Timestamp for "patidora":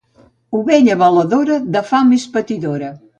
2.39-2.91